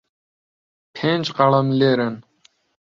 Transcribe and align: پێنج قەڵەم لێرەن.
پێنج 0.95 1.25
قەڵەم 1.37 1.67
لێرەن. 1.79 2.15